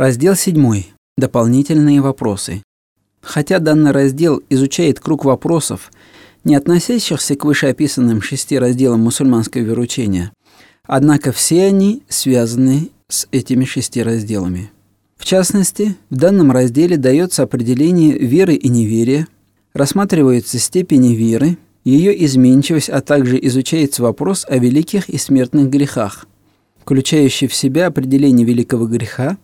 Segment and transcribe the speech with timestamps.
[0.00, 0.84] Раздел 7.
[1.18, 2.62] Дополнительные вопросы.
[3.20, 5.92] Хотя данный раздел изучает круг вопросов,
[6.42, 10.32] не относящихся к вышеописанным шести разделам мусульманского вероучения,
[10.84, 14.70] однако все они связаны с этими шести разделами.
[15.18, 19.28] В частности, в данном разделе дается определение веры и неверия,
[19.74, 26.26] рассматриваются степени веры, ее изменчивость, а также изучается вопрос о великих и смертных грехах,
[26.80, 29.36] включающий в себя определение великого греха,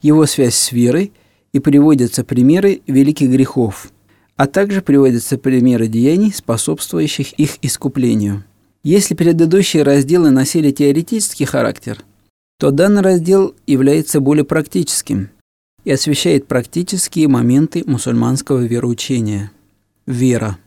[0.00, 1.12] его связь с верой
[1.52, 3.90] и приводятся примеры великих грехов,
[4.36, 8.44] а также приводятся примеры деяний, способствующих их искуплению.
[8.82, 12.04] Если предыдущие разделы носили теоретический характер–
[12.60, 15.30] то данный раздел является более практическим
[15.84, 19.50] и освещает практические моменты мусульманского вероучения.
[20.06, 20.58] Вера.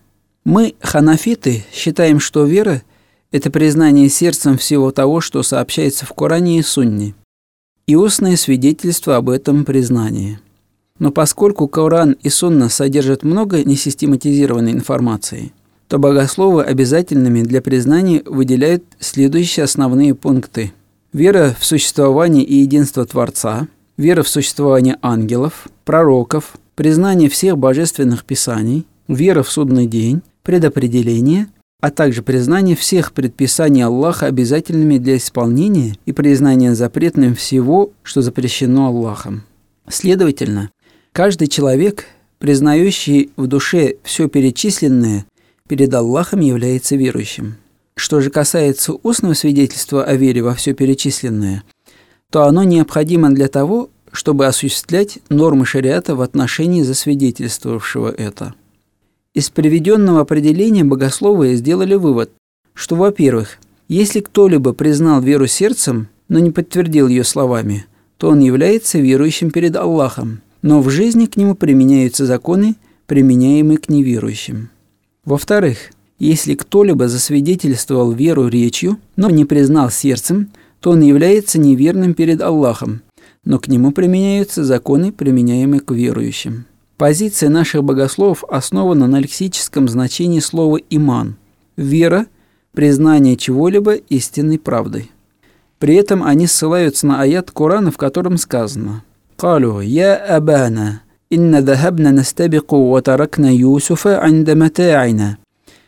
[0.44, 2.82] Мы, ханафиты, считаем, что вера–
[3.32, 7.14] это признание сердцем всего того, что сообщается в Коране и Сунне,
[7.88, 10.40] и устное свидетельство об этом признании.
[11.00, 15.52] Но поскольку Коран и Сунна содержат много несистематизированной информации,
[15.88, 20.72] то богословы обязательными для признания выделяют следующие основные пункты–
[21.14, 23.68] вера в существование и единство Творца,
[23.98, 31.48] вера в существование ангелов, пророков, признание всех божественных писаний, вера в судный день, предопределение,
[31.84, 38.88] а также признание всех предписаний Аллаха обязательными для исполнения и признание запретным всего, что запрещено
[38.88, 39.44] Аллахом.
[39.90, 40.72] Следовательно,
[41.12, 42.06] каждый человек,
[42.40, 45.26] признающий в душе все перечисленное,
[45.68, 47.58] перед Аллахом является верующим.
[47.96, 51.64] Что же касается устного свидетельства о вере во все перечисленное,
[52.30, 58.54] то оно необходимо для того, чтобы осуществлять нормы шариата в отношении засвидетельствовавшего это.
[59.34, 62.32] Из приведенного определения богословы сделали вывод,
[62.76, 67.86] что, во-первых, если кто-либо признал веру сердцем, но не подтвердил ее словами,
[68.18, 72.76] то он является верующим перед Аллахом, но в жизни к нему применяются законы,
[73.08, 74.70] применяемые к неверующим.
[75.26, 75.78] Во-вторых,
[76.20, 83.02] если кто-либо засвидетельствовал веру речью, но не признал сердцем, то он является неверным перед Аллахом,
[83.44, 86.66] но к нему применяются законы, применяемые к верующим.
[86.98, 91.38] Позиция наших богословов основана на лексическом значении слова «иман»–
[91.76, 92.28] вера,
[92.72, 95.12] признание чего-либо истинной правдой.
[95.80, 99.04] При этом они ссылаются на аят Корана, в котором сказано
[99.38, 105.38] «Калю я абана, инна дахабна настабику ва таракна Юсуфа анда мата'ина,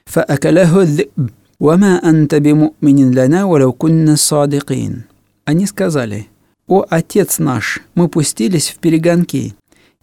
[0.06, 1.12] фа акаляху дзиб,
[1.60, 5.06] вама анта биму'минин лана, валау кунна садикин».
[5.46, 6.28] Они сказали
[6.68, 9.56] «О, Отец наш, мы пустились в перегонки,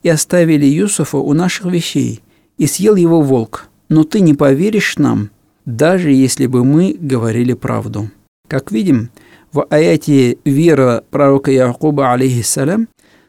[0.03, 2.21] и оставили Юсуфа у наших вещей,
[2.59, 5.31] и съел его волк, но ты не поверишь нам,
[5.65, 8.11] даже если бы мы говорили правду».
[8.49, 9.11] Как видим,
[9.53, 12.89] в аяте вера пророка Якуба, алейхиссалям,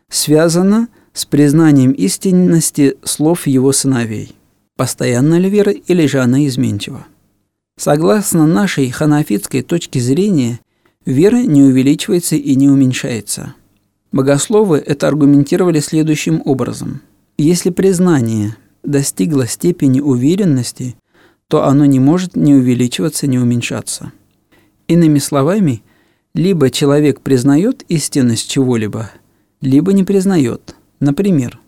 [0.09, 4.35] связана с признанием истинности слов его сыновей–
[4.75, 7.06] Постоянна ли вера или же она изменчива?
[7.78, 10.59] Согласно нашей ханафитской точке зрения,
[11.06, 13.53] вера не увеличивается и не уменьшается.
[14.13, 17.01] Богословы это аргументировали следующим образом.
[17.38, 20.96] Если признание достигло степени уверенности,
[21.50, 24.13] то оно не может ни увеличиваться, ни уменьшаться.
[24.88, 25.84] Иными словами,
[26.34, 29.12] либо человек признает истинность чего-либо,
[29.59, 30.75] либо не признает.
[31.01, 31.59] Например,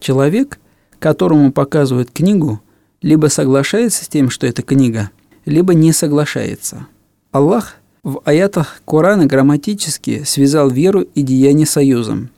[0.00, 0.58] человек
[1.02, 2.62] которому показывают книгу,
[3.02, 5.10] либо соглашается с тем, что это книга,
[5.44, 6.86] либо не соглашается.
[7.32, 12.30] Аллах в аятах Корана грамматически связал веру и деяние союзом.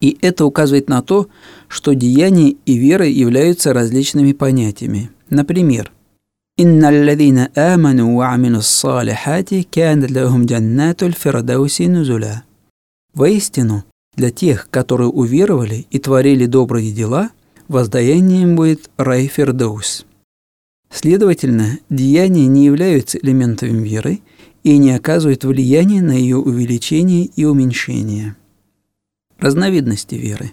[0.00, 1.28] И это указывает на то,
[1.68, 5.10] что деяние и вера являются различными понятиями.
[5.30, 5.90] Например,
[6.56, 12.44] «Инна алладина аману ва амину салихати кянат лахум джаннату фирдауси нузуля».
[13.14, 13.84] Воистину,
[14.16, 17.30] для тех, которые уверовали и творили добрые дела–
[17.68, 20.06] воздаянием будет рай Фердоус.
[20.90, 24.20] Следовательно, деяния не являются элементами веры
[24.64, 28.34] и не оказывают влияния на ее увеличение и уменьшение.
[29.38, 30.52] Разновидности веры.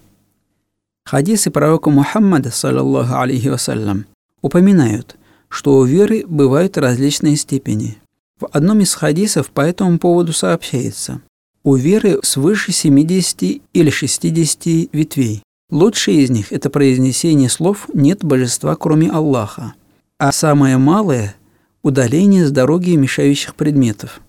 [1.05, 4.05] Хадисы пророка Мухаммада, саллаллаху алейхи вассалям,
[4.41, 5.15] упоминают,
[5.47, 7.97] что у веры бывают различные степени.
[8.39, 11.21] В одном из хадисов по этому поводу сообщается,
[11.63, 15.43] у веры свыше 70 или 60 ветвей.
[15.69, 19.73] Лучшее из них– это произнесение слов «нет божества, кроме Аллаха»,
[20.17, 21.35] а самое малое–
[21.81, 24.21] удаление с дороги мешающих предметов.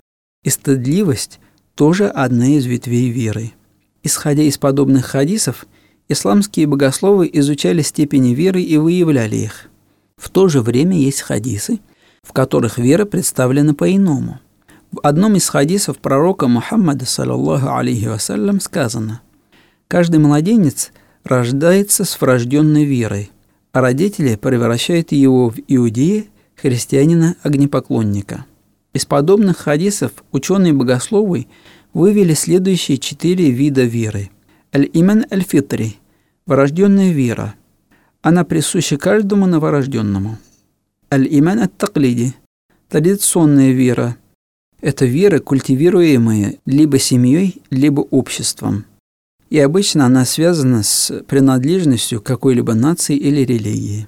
[0.45, 1.41] И стыдливость–
[1.75, 3.53] тоже одна из ветвей веры.
[4.03, 5.67] Исходя из подобных хадисов,
[6.09, 9.71] исламские богословы изучали степени веры и выявляли их.
[10.17, 11.81] В то же время есть хадисы,
[12.23, 14.39] в которых вера представлена по-иному.
[14.91, 19.23] В одном из хадисов пророка Мухаммада, саллаллаху алейхи вассалям, сказано–
[19.93, 20.91] Каждый младенец
[21.23, 23.31] рождается с врожденной верой,
[23.73, 26.25] а родители превращают его в иудея,
[26.57, 28.47] христианина-огнепоклонника.
[28.93, 31.47] Из подобных хадисов ученые-богословы
[31.95, 34.31] вывели следующие четыре вида веры.
[34.75, 35.97] Аль-Иман Аль-Фитри–
[36.47, 37.55] врожденная вера.
[38.21, 40.39] Она присуща каждому новорожденному.
[41.13, 42.35] Аль-Иман Ат-Таклиди–
[42.89, 44.17] традиционная вера.
[44.81, 48.85] Это вера, культивируемая либо семьей, либо обществом.
[49.49, 54.07] И обычно она связана с принадлежностью какой-либо нации или религии.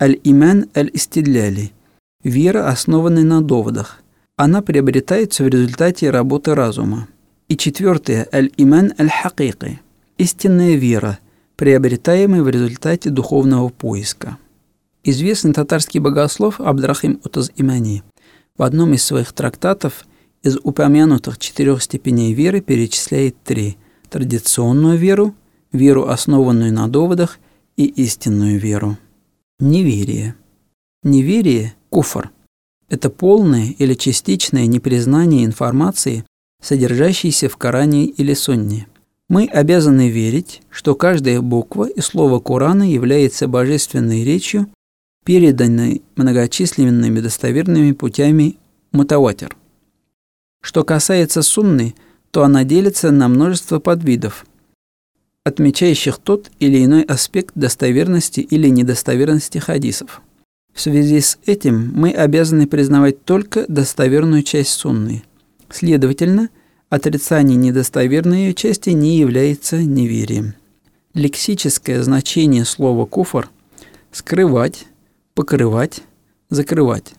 [0.00, 1.70] Аль-Иман Аль-Истидляли–
[2.24, 4.02] вера, основанная на доводах.
[4.36, 7.06] Она приобретается в результате работы разума.
[7.48, 9.80] И четвертое– аль-иман аль-хакики–
[10.18, 11.20] истинная вера,
[11.54, 14.38] приобретаемая в результате духовного поиска.
[15.04, 18.02] Известный татарский богослов Абдрахим Утаз-Имани
[18.58, 20.06] в одном из своих трактатов
[20.42, 23.78] из упомянутых четырех степеней веры перечисляет три–
[24.10, 25.36] традиционную веру,
[25.72, 27.38] веру, основанную на доводах,
[27.76, 28.96] и истинную веру.
[29.60, 30.34] Неверие.
[31.04, 32.32] Неверие– куфр.
[32.88, 36.24] Это полное или частичное непризнание информации,
[36.60, 38.88] содержащейся в Коране или Сунне.
[39.28, 44.66] Мы обязаны верить, что каждая буква и слово Корана является божественной речью,
[45.24, 48.56] переданной многочисленными достоверными путями
[48.90, 49.56] мутаватир.
[50.62, 51.94] Что касается сунны,
[52.32, 54.46] то она делится на множество подвидов,
[55.44, 60.22] отмечающих тот или иной аспект достоверности или недостоверности хадисов.
[60.72, 65.22] В связи с этим мы обязаны признавать только достоверную часть сунны–
[65.74, 66.50] Следовательно,
[66.88, 70.54] отрицание недостоверной ее части не является неверием.
[71.14, 73.50] Лексическое значение слова «куфр»–
[74.12, 74.86] скрывать,
[75.34, 76.02] покрывать,
[76.48, 77.14] закрывать.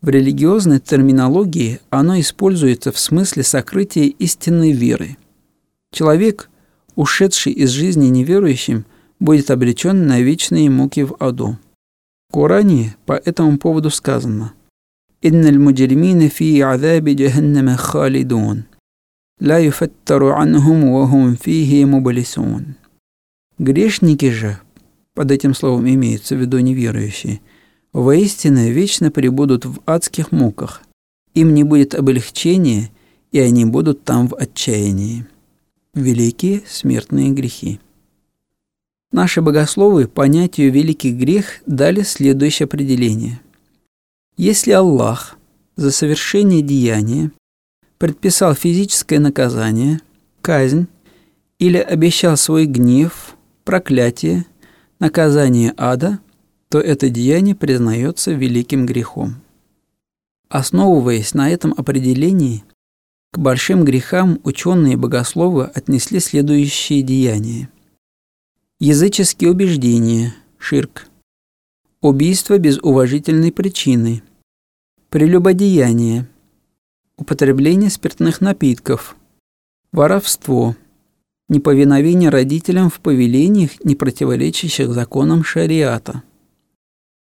[0.00, 5.16] В религиозной терминологии оно используется в смысле сокрытия истинной веры.
[5.92, 6.50] Человек,
[6.98, 8.84] ушедший из жизни неверующим,
[9.20, 11.56] будет обречен на вечные муки в аду.
[12.28, 14.52] В Коране по этому поводу сказано
[15.22, 18.64] «Инна аль-муджримина фи азаби джаханнама халидун,
[19.40, 22.74] ла юфаттару анхум ва фихи мубалисун».
[23.58, 24.58] Грешники же,
[25.14, 27.40] под этим словом имеются в виду неверующие,
[27.92, 30.82] воистину вечно пребудут в адских муках,
[31.34, 32.90] им не будет облегчения,
[33.30, 35.26] и они будут там в отчаянии.
[35.98, 37.80] Великие смертные грехи.
[39.12, 43.40] Наши богословы понятию «великий грех» дали следующее определение–
[44.38, 45.36] если Аллах
[45.74, 47.32] за совершение деяния
[47.98, 50.00] предписал физическое наказание,
[50.42, 50.86] казнь
[51.58, 53.34] или обещал свой гнев,
[53.64, 54.46] проклятие,
[55.00, 56.20] наказание ада,
[56.68, 59.42] то это деяние признается великим грехом.
[60.48, 62.62] Основываясь на этом определении,
[63.30, 67.68] к большим грехам ученые и богословы отнесли следующие деяния.
[68.80, 71.06] Языческие убеждения, ширк,
[72.00, 74.22] убийство без уважительной причины,
[75.10, 76.28] прелюбодеяние,
[77.16, 79.16] употребление спиртных напитков,
[79.92, 80.76] воровство,
[81.48, 86.22] неповиновение родителям в повелениях, не противоречащих законам шариата,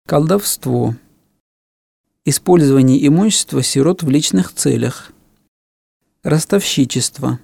[0.06, 0.96] колдовство,
[2.26, 5.12] использование имущества сирот в личных целях,
[6.28, 7.40] ростовщичество,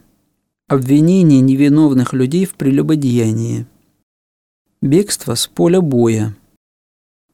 [0.67, 3.65] обвинение невиновных людей в прелюбодеянии,
[4.81, 6.35] бегство с поля боя,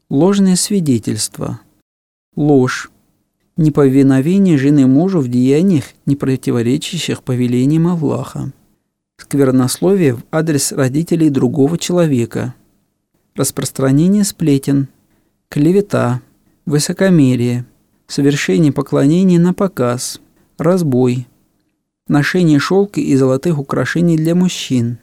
[0.09, 1.59] ложное свидетельство–
[2.35, 2.91] ложь,
[3.57, 8.51] неповиновение жены мужу в деяниях, не противоречащих повелениям Аллаха,
[9.17, 12.53] сквернословие в адрес родителей другого человека,
[13.35, 14.87] распространение сплетен,
[15.49, 16.21] клевета,
[16.67, 17.65] высокомерие,
[18.05, 20.21] совершение поклонений на показ,
[20.59, 21.25] разбой,
[22.09, 24.97] ношение шелка и золотых украшений для мужчин,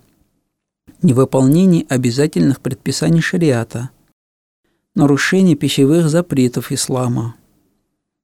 [1.03, 3.91] невыполнение обязательных предписаний шариата–
[4.97, 7.37] нарушение пищевых запретов ислама,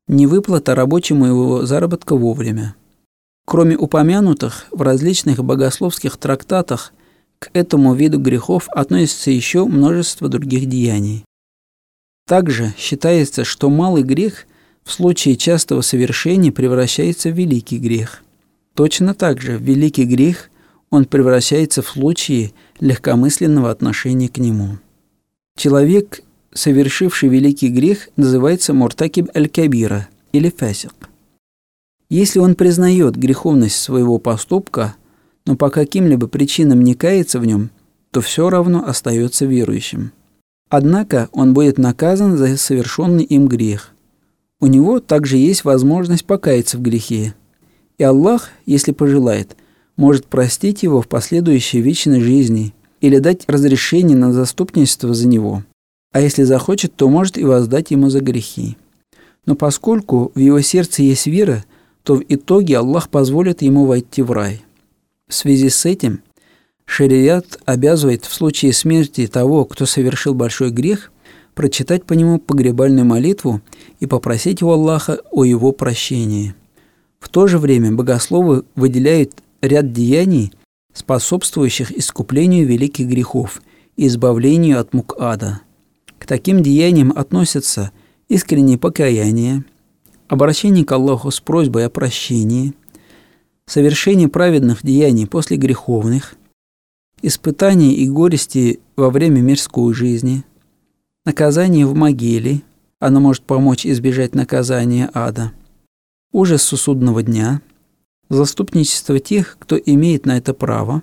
[0.09, 2.75] невыплата рабочему его заработка вовремя.
[3.45, 6.93] Кроме упомянутых в различных богословских трактатах,
[7.39, 11.25] к этому виду грехов относится еще множество других деяний.
[12.27, 14.47] Также считается, что малый грех
[14.85, 18.23] в случае частого совершения превращается в великий грех.
[18.75, 20.51] Точно так же в великий грех
[20.91, 24.79] он превращается в случае легкомысленного отношения к нему.
[25.57, 26.23] Человек
[26.55, 30.93] совершивший великий грех, называется Муртакиб аль-Кабира или фасик.
[32.09, 34.95] Если он признает греховность своего поступка,
[35.47, 37.71] но по каким-либо причинам не кается в нем,
[38.11, 40.13] то все равно остается верующим.
[40.69, 43.93] Однако он будет наказан за совершенный им грех.
[44.61, 47.35] У него также есть возможность покаяться в грехе.
[47.99, 49.57] И Аллах, если пожелает,
[49.97, 55.63] может простить его в последующей вечной жизни или дать разрешение на заступничество за него,
[56.13, 58.77] а если захочет, то может и воздать ему за грехи.
[59.47, 61.65] Но поскольку в его сердце есть вера,
[62.05, 64.63] то в итоге Аллах позволит ему войти в рай.
[65.29, 66.21] В связи с этим
[66.85, 71.11] шарият обязывает в случае смерти того, кто совершил большой грех,
[71.55, 73.61] прочитать по нему погребальную молитву
[74.01, 76.55] и попросить у Аллаха о его прощении.
[77.23, 80.53] В то же время богословы выделяют ряд деяний,
[80.93, 83.63] способствующих искуплению великих грехов
[83.97, 85.61] и избавлению от мук ада.
[86.19, 87.93] К таким деяниям относятся
[88.29, 89.65] искреннее покаяние,
[90.27, 92.75] обращение к Аллаху с просьбой о прощении,
[93.67, 96.35] совершение праведных деяний после греховных,
[97.23, 100.43] испытания и горести во время мирской жизни,
[101.25, 102.63] наказание в могиле,
[102.99, 105.53] оно может помочь избежать наказания ада,
[106.33, 107.61] ужас судного дня,
[108.29, 111.03] заступничество тех, кто имеет на это право,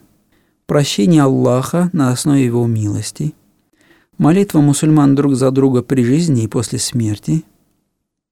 [0.65, 3.33] прощение Аллаха на основе Его милости,
[4.17, 7.45] молитва мусульман друг за друга при жизни и после смерти–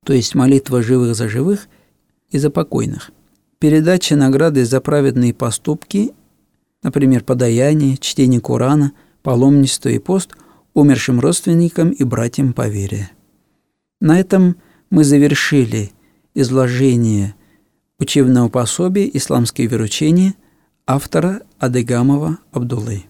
[0.08, 1.68] то есть молитва живых за живых
[2.30, 3.12] и за покойных.
[3.60, 6.14] Передача награды за праведные поступки,
[6.82, 10.32] например, подаяние, чтение Корана, паломничество и пост
[10.74, 13.12] умершим родственникам и братьям по вере.
[14.00, 14.56] На этом
[14.90, 15.92] мы завершили
[16.40, 17.34] изложение
[17.98, 20.36] учебного пособия «Исламские веручения»
[20.86, 23.06] автора Адегамова Абдуллы.